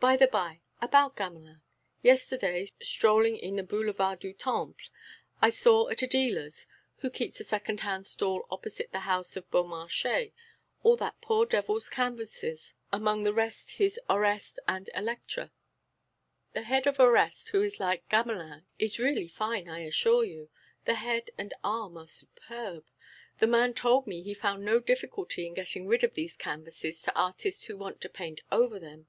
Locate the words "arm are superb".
21.62-22.86